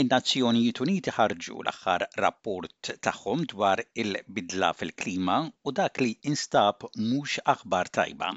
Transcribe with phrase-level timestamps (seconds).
[0.00, 5.34] In-Nazzjonijiet Uniti ħarġu l-aħħar rapport tagħhom dwar il-bidla fil-klima
[5.70, 8.30] u dak li instab mhux aħbar tajba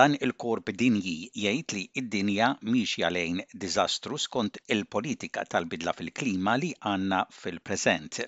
[0.00, 7.22] dan il-korp dinji jgħid li id-dinja mhix għalejn diżastru skont il-politika tal-bidla fil-klima li għanna
[7.44, 8.26] fil-preżent.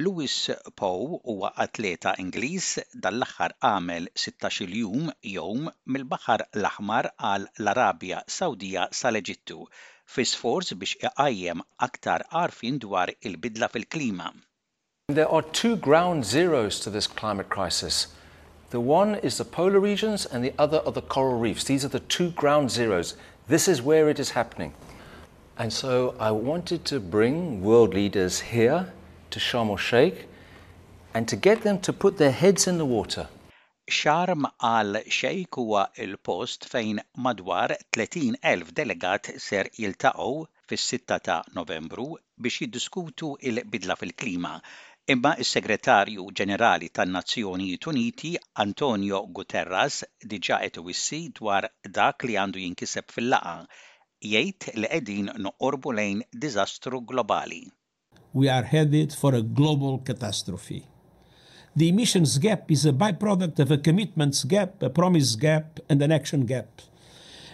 [0.00, 8.88] Lewis Poe huwa atleta Ingliż dal-aħħar għamel 16-il jum jom mill-Baħar l-Aħmar għal l-Arabja Sawdija
[9.00, 9.58] sal-Eġittu
[10.14, 14.32] fi sforz biex iqajjem aktar għarfin dwar il-bidla fil-klima.
[15.10, 18.08] There are two ground zeros to this climate crisis.
[18.70, 21.62] The one is the polar regions and the other are the coral reefs.
[21.62, 23.14] These are the two ground zeros.
[23.46, 24.74] This is where it is happening.
[25.56, 28.90] And so I wanted to bring world leaders here
[29.36, 30.28] to Sharm el Sheikh
[31.12, 33.28] and to get them to put their heads in the water.
[33.90, 40.28] Sharm al Sheikh huwa il-post fejn madwar 30,000 delegat ser jiltaqgħu
[40.72, 42.06] fis-6 ta' Novembru
[42.46, 44.52] biex jiddiskutu il-bidla fil-klima
[45.14, 48.32] Imma is-Segretarju Ġenerali tan-Nazzjonijiet Uniti
[48.66, 49.98] Antonio Guterres
[50.34, 51.66] diġa qed wissi dwar
[51.98, 53.60] dak li għandu jinkiseb fil laqgħa
[54.30, 57.62] jgħid li qegħdin noqorbu lejn diżastru globali
[58.34, 60.84] we are headed for a global catastrophe.
[61.76, 66.10] The emissions gap is a byproduct of a commitments gap, a promise gap, and an
[66.12, 66.82] action gap.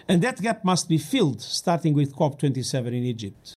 [0.08, 3.54] And that gap must be filled, starting with COP27 in Egypt.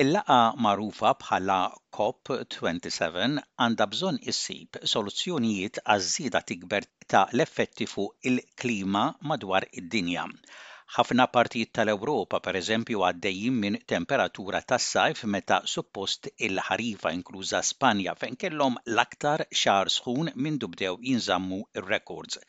[0.00, 1.56] Il-laqa marufa bħala
[1.94, 10.24] COP27 għandha bżonn issib soluzzjonijiet għaż-żieda tikber ta' l-effetti fuq il-klima madwar id-dinja.
[10.30, 10.52] Il
[10.94, 18.78] ħafna partijiet tal-Ewropa pereżempju għaddejjin minn temperatura tas-sajf meta suppost il-ħarifa inkluża Spanja fejn kellhom
[18.92, 21.60] l-aktar xahar sħun minn dubdew jinżammu
[21.90, 22.42] records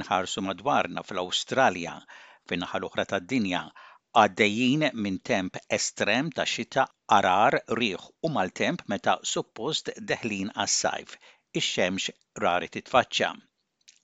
[0.00, 1.94] Inħarsu madwarna fl-Awstralja
[2.50, 3.62] fin ħal oħra tad-dinja
[4.24, 6.88] għaddejjin minn temp estrem ta' xita
[7.20, 11.14] arar riħ u mal-temp meta suppost deħlin għas-sajf.
[11.62, 12.10] Ix-xemx
[12.42, 13.32] rari titfaċċa.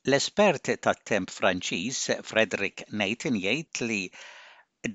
[0.07, 1.99] L-espert tat-temp Franċiż
[2.29, 4.03] Frederick Nathan jgħid li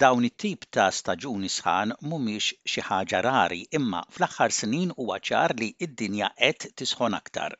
[0.04, 5.72] dawn it-tip ta' staġuni sħan mhumiex xi ħaġa rari, imma fl-aħħar snin huwa ċar li
[5.82, 7.56] d-dinja qed tisħon aktar.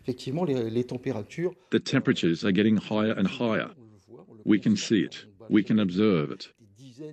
[0.00, 3.70] Effectivement, les températures The temperatures are getting higher and higher.
[4.44, 5.22] We can see it.
[5.48, 6.48] We can observe it.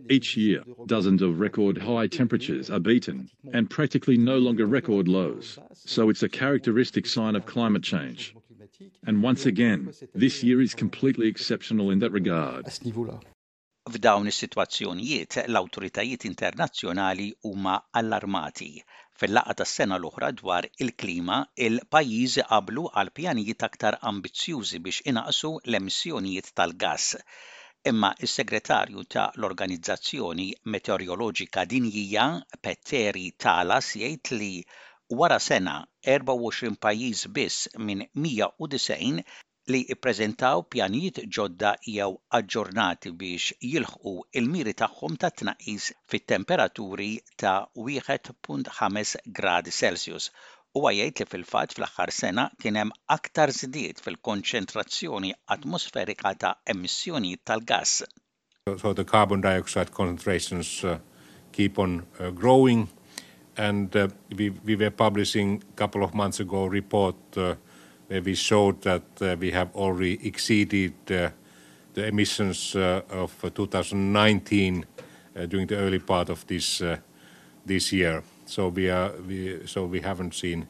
[0.09, 5.59] Each year, dozens of record high temperatures are beaten and practically no longer record lows.
[5.75, 8.33] So it's a characteristic sign of climate change.
[9.07, 12.65] And once again, this year is completely exceptional in that regard.
[13.93, 18.69] F'dawn is-sitwazzjonijiet l-awtoritajiet internazzjonali huma allarmati.
[19.21, 21.39] Fil-laqgħa tas-sena l-oħra dwar il-klima,
[21.69, 27.15] il-pajjiżi qablu għal pjanijiet aktar ambizzjużi biex inaqsu l-emissjonijiet tal-gass.
[27.93, 32.27] Imma is-segretarju ta' l-Organizzazzjoni Meteoroloġika Dinjija,
[32.67, 34.55] Petteri Tala, jgħid li
[35.09, 39.23] Wara sena, 24 pajjiż biss minn 190
[39.71, 42.09] li ippreżentaw pjanijiet ġodda jew
[42.39, 47.07] aġġornati biex jilħqu il-miri tagħhom ta' tnaqis fit-temperaturi
[47.43, 50.27] ta' 1.5 gradi Celsius
[50.75, 57.63] huwa jgħid li fil-fatt fl-aħħar sena kien hemm aktar zdiet fil-konċentrazzjoni atmosferika ta' emissjoni tal
[57.73, 57.97] gas
[58.83, 60.99] So the carbon dioxide concentrations uh,
[61.53, 62.89] keep on uh, growing
[63.57, 64.07] and uh,
[64.37, 67.55] we were publishing a couple of months ago a report uh,
[68.07, 71.31] where we showed that uh, we have already exceeded the
[71.97, 74.85] emissions of 2019
[75.49, 76.79] during the early part of this
[77.91, 78.23] year.
[78.57, 80.67] We haven't seen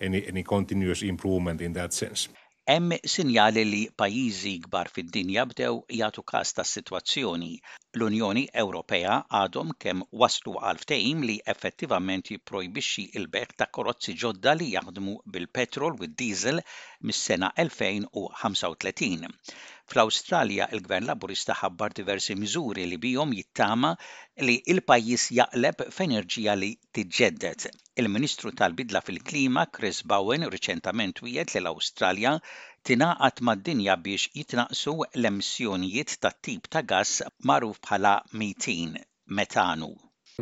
[0.00, 2.28] any continuous improvement in that sense.
[2.70, 7.48] Hemm sinjali li pajjiżi kbar fid-dinja bdew jagħtu każ tas-sitwazzjoni.
[7.98, 14.68] L-Unjoni Ewropea għadhom kemm waslu għal ftehim li effettivament jipprojbixxi il-beħ ta' karozzi ġodda li
[14.76, 16.62] jaħdmu bil-petrol u d-diesel
[17.10, 19.26] mis-sena 2035.
[19.90, 23.96] Fl-Awstralja il-Gvern Laburista ħabbar diversi miżuri li bihom jittama
[24.46, 27.68] li il-pajjiż jaqleb f'enerġija li tiġġedded.
[28.00, 32.30] Il-Ministru tal-Bidla fil-Klima Chris Bowen riċentament wiegħed li l-Awstralja
[32.88, 37.20] tingħaqad mad-dinja biex jitnaqsu l-emissjonijiet ta' tip ta' gass
[37.50, 38.96] magħruf bħala mitin
[39.40, 39.90] metanu.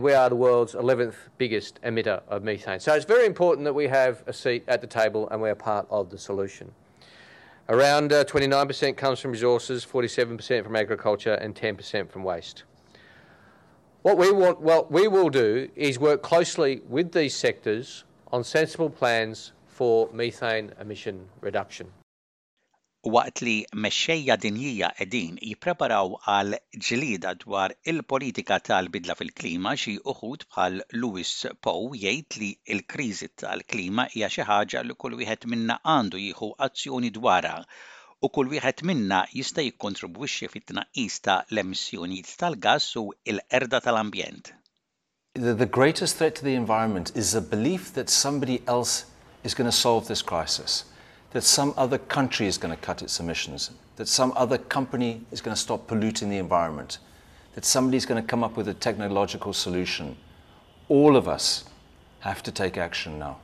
[0.06, 2.78] We are the world's 11th biggest emitter of methane.
[2.78, 5.56] So it's very important that we have a seat at the table and we are
[5.56, 6.70] part of the solution.
[7.68, 12.62] Around 29% uh, comes from resources, 47% from agriculture, and 10% from waste.
[14.08, 18.88] What we, want, what we will do is work closely with these sectors on sensible
[18.88, 21.86] plans for methane emission reduction.
[23.04, 23.56] Waqt li
[23.86, 26.54] mexxejja dinjija edin jippreparaw għal
[26.86, 31.34] ġlida dwar il-politika tal-bidla fil-klima xi uħud bħal Lewis
[31.68, 37.12] Pow jgħid li l-kriżi tal-klima hija xi ħaġa li kull wieħed minna għandu jieħu azzjoni
[37.20, 37.56] dwarha
[38.20, 43.04] u kull wieħed minna jista' jikkontribwixxi fit-tnaqqis ta' l-emissjonijiet tal-gass u
[43.34, 44.50] l-erda tal-ambjent.
[45.38, 49.04] The, the greatest threat to the environment is the belief that somebody else
[49.44, 50.84] is going to solve this crisis,
[51.30, 55.40] that some other country is going to cut its emissions, that some other company is
[55.40, 56.98] going to stop polluting the environment,
[57.54, 60.16] that somebody's going to come up with a technological solution.
[60.88, 61.66] All of us
[62.20, 63.38] have to take action now.